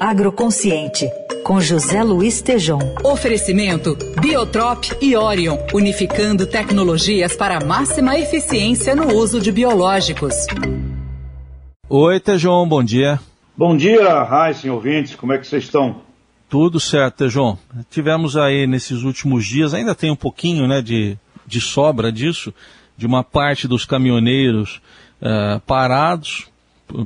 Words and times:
Agroconsciente, 0.00 1.06
com 1.44 1.60
José 1.60 2.02
Luiz 2.02 2.40
Tejom. 2.40 2.78
Oferecimento 3.04 3.96
Biotrop 4.20 4.84
e 5.00 5.14
Orion, 5.14 5.58
unificando 5.74 6.46
tecnologias 6.46 7.36
para 7.36 7.64
máxima 7.64 8.18
eficiência 8.18 8.96
no 8.96 9.14
uso 9.14 9.40
de 9.40 9.52
biológicos. 9.52 10.34
Oi, 11.88 12.18
Tejom, 12.18 12.66
bom 12.66 12.82
dia. 12.82 13.20
Bom 13.56 13.76
dia, 13.76 14.22
Raíssen, 14.22 14.70
ouvintes, 14.70 15.14
como 15.14 15.32
é 15.32 15.38
que 15.38 15.46
vocês 15.46 15.64
estão? 15.64 16.00
Tudo 16.48 16.80
certo, 16.80 17.16
Tejom. 17.16 17.58
Tivemos 17.90 18.36
aí 18.36 18.66
nesses 18.66 19.02
últimos 19.02 19.44
dias, 19.44 19.74
ainda 19.74 19.94
tem 19.94 20.10
um 20.10 20.16
pouquinho 20.16 20.66
né, 20.66 20.80
de, 20.80 21.18
de 21.46 21.60
sobra 21.60 22.10
disso, 22.10 22.54
de 22.96 23.06
uma 23.06 23.22
parte 23.22 23.68
dos 23.68 23.84
caminhoneiros 23.84 24.80
uh, 25.20 25.60
parados, 25.60 26.50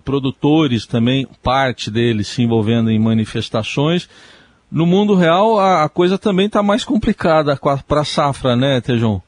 produtores 0.04 0.86
também, 0.86 1.26
parte 1.42 1.90
deles 1.90 2.28
se 2.28 2.42
envolvendo 2.42 2.90
em 2.90 2.98
manifestações. 2.98 4.08
No 4.70 4.86
mundo 4.86 5.14
real, 5.14 5.58
a, 5.58 5.84
a 5.84 5.88
coisa 5.88 6.18
também 6.18 6.46
está 6.46 6.62
mais 6.62 6.84
complicada 6.84 7.56
para 7.86 8.00
a 8.00 8.04
safra, 8.04 8.56
né, 8.56 8.80
Tejão? 8.80 9.22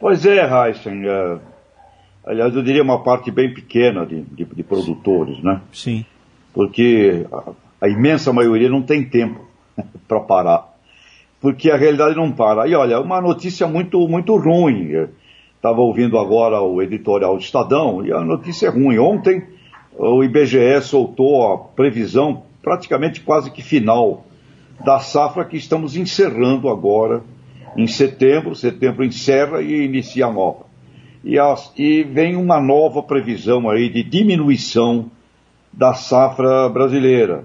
Pois 0.00 0.26
é, 0.26 0.46
Heisen. 0.46 1.06
Uh, 1.06 1.40
aliás, 2.26 2.54
eu 2.54 2.62
diria 2.62 2.82
uma 2.82 3.02
parte 3.02 3.30
bem 3.30 3.52
pequena 3.52 4.04
de, 4.04 4.22
de, 4.22 4.44
de 4.44 4.62
produtores, 4.62 5.42
né? 5.42 5.60
Sim. 5.72 6.04
Porque 6.52 7.26
a, 7.32 7.52
a 7.86 7.88
imensa 7.88 8.32
maioria 8.32 8.68
não 8.68 8.82
tem 8.82 9.04
tempo 9.04 9.46
para 10.06 10.20
parar. 10.20 10.76
Porque 11.40 11.70
a 11.70 11.76
realidade 11.76 12.16
não 12.16 12.32
para. 12.32 12.66
E 12.68 12.74
olha, 12.74 13.00
uma 13.00 13.20
notícia 13.20 13.66
muito, 13.66 14.06
muito 14.08 14.36
ruim. 14.36 15.08
Estava 15.56 15.80
ouvindo 15.80 16.18
agora 16.18 16.60
o 16.60 16.80
editorial 16.82 17.34
do 17.34 17.42
Estadão 17.42 18.04
e 18.04 18.12
a 18.12 18.20
notícia 18.20 18.66
é 18.66 18.70
ruim. 18.70 18.98
Ontem 18.98 19.42
o 19.98 20.22
IBGE 20.22 20.80
soltou 20.82 21.50
a 21.50 21.58
previsão 21.58 22.42
praticamente 22.62 23.22
quase 23.22 23.50
que 23.50 23.62
final 23.62 24.24
da 24.84 24.98
safra 24.98 25.44
que 25.44 25.56
estamos 25.56 25.96
encerrando 25.96 26.68
agora 26.68 27.22
em 27.76 27.86
setembro. 27.86 28.54
Setembro 28.54 29.02
encerra 29.04 29.62
e 29.62 29.84
inicia 29.84 30.26
a 30.26 30.32
nova. 30.32 30.66
E, 31.24 31.38
as, 31.38 31.72
e 31.76 32.04
vem 32.04 32.36
uma 32.36 32.60
nova 32.60 33.02
previsão 33.02 33.68
aí 33.68 33.88
de 33.88 34.02
diminuição 34.02 35.10
da 35.72 35.94
safra 35.94 36.68
brasileira. 36.68 37.44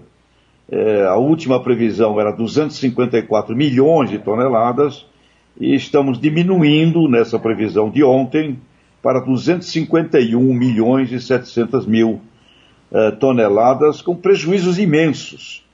É, 0.69 1.05
a 1.07 1.15
última 1.15 1.61
previsão 1.61 2.19
era 2.19 2.31
254 2.31 3.55
milhões 3.55 4.09
de 4.09 4.19
toneladas 4.19 5.05
e 5.59 5.75
estamos 5.75 6.19
diminuindo 6.19 7.07
nessa 7.07 7.37
previsão 7.37 7.89
de 7.89 8.03
ontem 8.03 8.59
para 9.01 9.19
251 9.19 10.39
milhões 10.53 11.11
e 11.11 11.19
700 11.19 11.85
mil 11.85 12.21
uh, 12.91 13.15
toneladas, 13.19 14.01
com 14.01 14.15
prejuízos 14.15 14.77
imensos. 14.77 15.65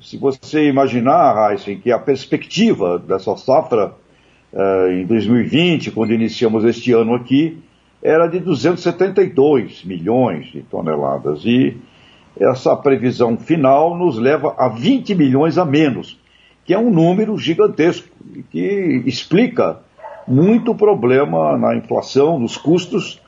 Se 0.00 0.16
você 0.16 0.68
imaginar, 0.68 1.52
Heisen, 1.52 1.78
que 1.78 1.92
a 1.92 1.98
perspectiva 1.98 2.98
dessa 2.98 3.36
safra 3.36 3.92
uh, 4.52 4.90
em 4.92 5.04
2020, 5.04 5.90
quando 5.90 6.12
iniciamos 6.12 6.64
este 6.64 6.92
ano 6.92 7.14
aqui, 7.14 7.58
era 8.02 8.26
de 8.26 8.40
272 8.40 9.84
milhões 9.84 10.46
de 10.46 10.62
toneladas. 10.62 11.44
E 11.44 11.76
essa 12.38 12.74
previsão 12.76 13.36
final 13.36 13.96
nos 13.96 14.18
leva 14.18 14.54
a 14.56 14.68
20 14.68 15.14
milhões 15.14 15.58
a 15.58 15.64
menos 15.64 16.18
que 16.70 16.74
é 16.74 16.78
um 16.78 16.88
número 16.88 17.36
gigantesco 17.36 18.09
que 18.50 19.02
explica 19.06 19.80
muito 20.26 20.74
problema 20.74 21.56
na 21.56 21.74
inflação, 21.74 22.38
nos 22.38 22.56
custos, 22.56 23.20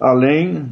além 0.00 0.66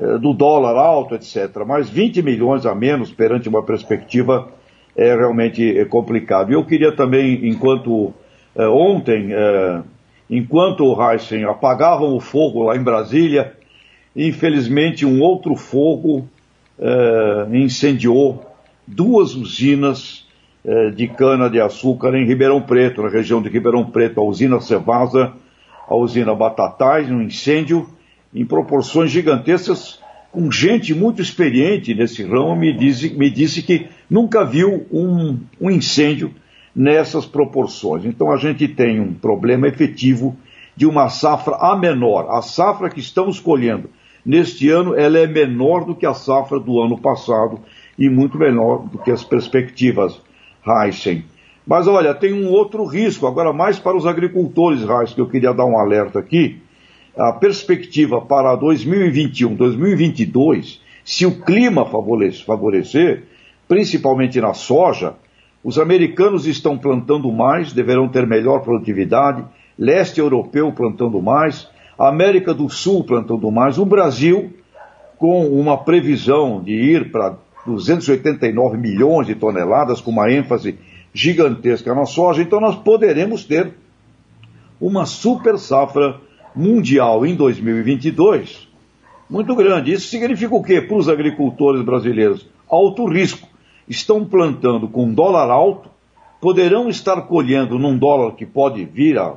eh, 0.00 0.18
do 0.18 0.32
dólar 0.32 0.76
alto, 0.76 1.14
etc. 1.14 1.64
Mas 1.66 1.88
20 1.88 2.22
milhões 2.22 2.66
a 2.66 2.74
menos 2.74 3.10
perante 3.12 3.48
uma 3.48 3.62
perspectiva 3.62 4.48
é 4.96 5.14
realmente 5.14 5.76
é 5.76 5.84
complicado. 5.84 6.50
E 6.50 6.54
eu 6.54 6.64
queria 6.64 6.92
também, 6.92 7.48
enquanto 7.48 8.14
eh, 8.54 8.66
ontem, 8.66 9.32
eh, 9.32 9.82
enquanto 10.30 10.84
o 10.84 11.10
Heisen 11.10 11.44
apagavam 11.44 12.14
o 12.14 12.20
fogo 12.20 12.64
lá 12.64 12.76
em 12.76 12.82
Brasília, 12.82 13.52
infelizmente 14.14 15.04
um 15.04 15.20
outro 15.20 15.56
fogo 15.56 16.28
incendiou 17.52 18.44
duas 18.86 19.34
usinas 19.36 20.23
eh, 20.23 20.23
de 20.94 21.08
cana-de-açúcar 21.08 22.14
em 22.14 22.26
Ribeirão 22.26 22.60
Preto, 22.62 23.02
na 23.02 23.08
região 23.08 23.42
de 23.42 23.50
Ribeirão 23.50 23.84
Preto, 23.84 24.20
a 24.20 24.24
usina 24.24 24.60
Cevasa, 24.60 25.32
a 25.86 25.94
usina 25.94 26.34
Batatais, 26.34 27.10
um 27.10 27.20
incêndio 27.20 27.86
em 28.34 28.46
proporções 28.46 29.10
gigantescas, 29.10 30.00
com 30.32 30.50
gente 30.50 30.94
muito 30.94 31.22
experiente 31.22 31.94
nesse 31.94 32.24
ramo 32.24 32.56
me 32.56 32.72
disse, 32.72 33.10
me 33.10 33.30
disse 33.30 33.62
que 33.62 33.86
nunca 34.10 34.44
viu 34.44 34.86
um, 34.90 35.38
um 35.60 35.70
incêndio 35.70 36.34
nessas 36.74 37.24
proporções. 37.24 38.04
Então 38.04 38.32
a 38.32 38.36
gente 38.36 38.66
tem 38.66 38.98
um 39.00 39.14
problema 39.14 39.68
efetivo 39.68 40.36
de 40.74 40.86
uma 40.86 41.08
safra 41.08 41.54
a 41.56 41.76
menor. 41.76 42.26
A 42.30 42.42
safra 42.42 42.90
que 42.90 42.98
estamos 42.98 43.38
colhendo 43.38 43.88
neste 44.26 44.68
ano, 44.70 44.94
ela 44.96 45.18
é 45.18 45.26
menor 45.26 45.84
do 45.84 45.94
que 45.94 46.06
a 46.06 46.14
safra 46.14 46.58
do 46.58 46.80
ano 46.80 46.98
passado 46.98 47.60
e 47.96 48.08
muito 48.08 48.36
menor 48.36 48.88
do 48.88 48.98
que 48.98 49.12
as 49.12 49.22
perspectivas 49.22 50.20
Heisen. 50.66 51.24
Mas 51.66 51.86
olha, 51.86 52.14
tem 52.14 52.32
um 52.32 52.50
outro 52.50 52.84
risco, 52.84 53.26
agora 53.26 53.52
mais 53.52 53.78
para 53.78 53.96
os 53.96 54.06
agricultores, 54.06 54.82
Heisen, 54.82 55.14
que 55.14 55.20
eu 55.20 55.28
queria 55.28 55.52
dar 55.52 55.64
um 55.64 55.78
alerta 55.78 56.18
aqui. 56.18 56.60
A 57.16 57.32
perspectiva 57.32 58.20
para 58.20 58.56
2021, 58.56 59.54
2022, 59.54 60.80
se 61.04 61.24
o 61.24 61.40
clima 61.40 61.86
favorecer, 61.86 63.24
principalmente 63.68 64.40
na 64.40 64.52
soja, 64.52 65.14
os 65.62 65.78
americanos 65.78 66.46
estão 66.46 66.76
plantando 66.76 67.30
mais, 67.32 67.72
deverão 67.72 68.08
ter 68.08 68.26
melhor 68.26 68.60
produtividade, 68.60 69.44
leste 69.78 70.20
europeu 70.20 70.72
plantando 70.72 71.22
mais, 71.22 71.68
América 71.98 72.52
do 72.52 72.68
Sul 72.68 73.04
plantando 73.04 73.50
mais, 73.50 73.78
o 73.78 73.86
Brasil, 73.86 74.52
com 75.16 75.46
uma 75.46 75.78
previsão 75.78 76.62
de 76.62 76.72
ir 76.72 77.10
para 77.10 77.36
289 77.66 78.76
milhões 78.76 79.26
de 79.26 79.34
toneladas, 79.34 80.00
com 80.00 80.10
uma 80.10 80.30
ênfase 80.30 80.78
gigantesca 81.12 81.94
na 81.94 82.04
soja, 82.04 82.42
então 82.42 82.60
nós 82.60 82.76
poderemos 82.76 83.44
ter 83.44 83.72
uma 84.80 85.06
super 85.06 85.58
safra 85.58 86.20
mundial 86.54 87.24
em 87.24 87.34
2022 87.34 88.68
muito 89.28 89.54
grande. 89.54 89.92
Isso 89.92 90.08
significa 90.08 90.54
o 90.54 90.62
quê 90.62 90.80
para 90.80 90.96
os 90.96 91.08
agricultores 91.08 91.82
brasileiros? 91.82 92.46
Alto 92.68 93.06
risco. 93.06 93.48
Estão 93.88 94.24
plantando 94.24 94.88
com 94.88 95.12
dólar 95.12 95.50
alto, 95.50 95.90
poderão 96.40 96.88
estar 96.88 97.22
colhendo 97.22 97.78
num 97.78 97.96
dólar 97.96 98.32
que 98.34 98.46
pode 98.46 98.84
vir 98.84 99.18
a 99.18 99.34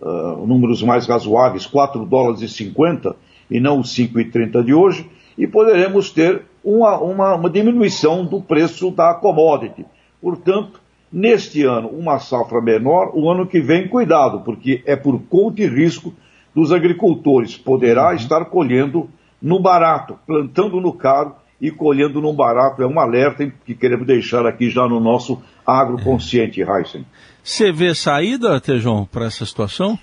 uh, 0.00 0.46
números 0.46 0.82
mais 0.82 1.06
razoáveis, 1.06 1.66
4 1.66 2.04
dólares 2.04 2.42
e 2.42 2.48
50 2.48 3.16
e 3.50 3.60
não 3.60 3.80
os 3.80 3.94
5,30 3.96 4.64
de 4.64 4.74
hoje, 4.74 5.08
e 5.38 5.46
poderemos 5.46 6.10
ter 6.10 6.42
uma, 6.66 6.98
uma, 6.98 7.34
uma 7.36 7.48
diminuição 7.48 8.26
do 8.26 8.42
preço 8.42 8.90
da 8.90 9.14
commodity. 9.14 9.86
Portanto, 10.20 10.80
neste 11.12 11.62
ano, 11.62 11.88
uma 11.88 12.18
safra 12.18 12.60
menor, 12.60 13.12
o 13.14 13.30
ano 13.30 13.46
que 13.46 13.60
vem, 13.60 13.86
cuidado, 13.86 14.40
porque 14.40 14.82
é 14.84 14.96
por 14.96 15.20
conta 15.28 15.62
e 15.62 15.68
risco 15.68 16.12
dos 16.52 16.72
agricultores. 16.72 17.56
Poderá 17.56 18.08
uhum. 18.08 18.16
estar 18.16 18.44
colhendo 18.46 19.08
no 19.40 19.60
barato, 19.60 20.18
plantando 20.26 20.80
no 20.80 20.92
caro 20.92 21.36
e 21.60 21.70
colhendo 21.70 22.20
no 22.20 22.32
barato. 22.32 22.82
É 22.82 22.86
um 22.86 22.98
alerta 22.98 23.48
que 23.64 23.74
queremos 23.74 24.04
deixar 24.04 24.44
aqui 24.44 24.68
já 24.68 24.88
no 24.88 24.98
nosso 24.98 25.40
agroconsciente, 25.64 26.62
Heisen. 26.62 27.06
Você 27.44 27.70
vê 27.70 27.94
saída, 27.94 28.60
Tejão, 28.60 29.08
para 29.10 29.26
essa 29.26 29.46
situação? 29.46 29.96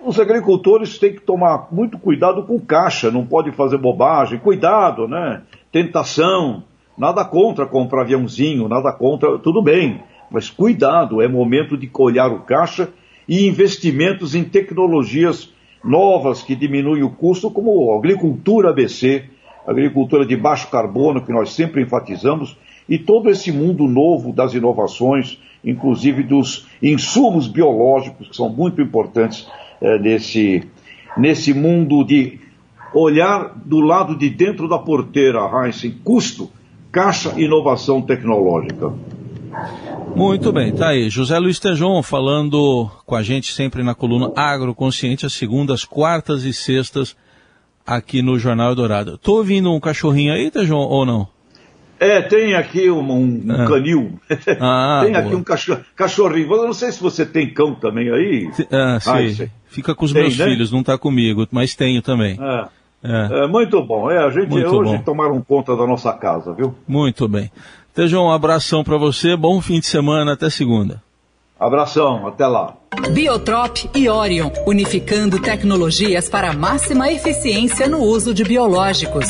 os 0.00 0.18
agricultores 0.18 0.98
têm 0.98 1.12
que 1.14 1.20
tomar 1.20 1.68
muito 1.70 1.98
cuidado 1.98 2.44
com 2.44 2.58
caixa, 2.60 3.10
não 3.10 3.26
pode 3.26 3.52
fazer 3.52 3.78
bobagem, 3.78 4.38
cuidado, 4.38 5.08
né? 5.08 5.42
Tentação, 5.70 6.62
nada 6.96 7.24
contra 7.24 7.66
comprar 7.66 8.02
aviãozinho, 8.02 8.68
nada 8.68 8.92
contra, 8.92 9.38
tudo 9.38 9.62
bem, 9.62 10.02
mas 10.30 10.48
cuidado, 10.48 11.20
é 11.20 11.28
momento 11.28 11.76
de 11.76 11.86
colhar 11.86 12.30
o 12.32 12.40
caixa 12.40 12.88
e 13.28 13.46
investimentos 13.46 14.34
em 14.34 14.44
tecnologias 14.44 15.52
novas 15.84 16.42
que 16.42 16.56
diminuem 16.56 17.02
o 17.02 17.10
custo, 17.10 17.50
como 17.50 17.94
agricultura 17.94 18.70
ABC, 18.70 19.24
agricultura 19.66 20.24
de 20.24 20.36
baixo 20.36 20.70
carbono, 20.70 21.22
que 21.22 21.32
nós 21.32 21.52
sempre 21.52 21.82
enfatizamos, 21.82 22.56
e 22.88 22.98
todo 22.98 23.28
esse 23.28 23.52
mundo 23.52 23.86
novo 23.86 24.32
das 24.32 24.54
inovações, 24.54 25.38
inclusive 25.62 26.22
dos 26.22 26.66
insumos 26.82 27.46
biológicos, 27.46 28.28
que 28.28 28.36
são 28.36 28.48
muito 28.48 28.80
importantes 28.80 29.46
é, 29.80 29.98
nesse, 29.98 30.66
nesse 31.16 31.52
mundo 31.52 32.02
de 32.02 32.40
olhar 32.94 33.52
do 33.64 33.80
lado 33.80 34.16
de 34.16 34.30
dentro 34.30 34.68
da 34.68 34.78
porteira, 34.78 35.40
Heinz, 35.40 35.82
custo, 36.02 36.50
caixa, 36.90 37.34
inovação 37.40 38.00
tecnológica. 38.02 38.92
Muito 40.14 40.52
bem, 40.52 40.72
tá 40.72 40.88
aí. 40.88 41.08
José 41.10 41.38
Luiz 41.38 41.58
Tejon 41.58 42.02
falando 42.02 42.90
com 43.06 43.14
a 43.14 43.22
gente 43.22 43.52
sempre 43.52 43.82
na 43.82 43.94
coluna 43.94 44.32
Agroconsciente, 44.36 45.26
às 45.26 45.32
segundas, 45.32 45.84
quartas 45.84 46.44
e 46.44 46.52
sextas, 46.52 47.16
aqui 47.86 48.22
no 48.22 48.38
Jornal 48.38 48.74
Dourado. 48.74 49.18
Tô 49.18 49.36
ouvindo 49.36 49.72
um 49.72 49.80
cachorrinho 49.80 50.32
aí, 50.32 50.50
Tejon, 50.50 50.76
ou 50.76 51.06
não? 51.06 51.28
É, 52.00 52.22
tem 52.22 52.54
aqui 52.54 52.88
um, 52.88 53.12
um 53.12 53.44
ah. 53.50 53.66
canil. 53.66 54.20
Ah, 54.60 55.00
tem 55.04 55.12
boa. 55.12 55.24
aqui 55.24 55.34
um 55.34 55.42
cachorro, 55.42 55.80
cachorrinho. 55.96 56.52
Eu 56.52 56.66
não 56.66 56.72
sei 56.72 56.92
se 56.92 57.00
você 57.00 57.26
tem 57.26 57.52
cão 57.52 57.74
também 57.74 58.10
aí. 58.10 58.50
Ah, 58.70 59.00
sim. 59.00 59.50
Fica 59.66 59.94
com 59.94 60.04
os 60.04 60.12
tem, 60.12 60.22
meus 60.22 60.38
né? 60.38 60.44
filhos, 60.46 60.70
não 60.70 60.80
está 60.80 60.96
comigo, 60.96 61.46
mas 61.50 61.74
tenho 61.74 62.00
também. 62.00 62.38
É. 62.40 62.68
É. 63.02 63.44
é. 63.44 63.46
muito 63.46 63.82
bom. 63.82 64.10
É, 64.10 64.18
a 64.18 64.30
gente 64.30 64.50
muito 64.50 64.68
hoje 64.68 64.96
bom. 64.96 65.02
tomaram 65.02 65.40
conta 65.40 65.76
da 65.76 65.86
nossa 65.86 66.12
casa, 66.12 66.52
viu? 66.52 66.74
Muito 66.86 67.28
bem. 67.28 67.50
Tejão, 67.94 68.26
um 68.26 68.32
abração 68.32 68.84
para 68.84 68.96
você, 68.96 69.36
bom 69.36 69.60
fim 69.60 69.80
de 69.80 69.86
semana, 69.86 70.34
até 70.34 70.48
segunda. 70.50 71.02
Abração, 71.58 72.28
até 72.28 72.46
lá. 72.46 72.74
Biotrop 73.12 73.90
e 73.94 74.08
Orion, 74.08 74.50
unificando 74.66 75.40
tecnologias 75.40 76.28
para 76.28 76.52
máxima 76.52 77.10
eficiência 77.10 77.88
no 77.88 77.98
uso 77.98 78.32
de 78.32 78.44
biológicos. 78.44 79.26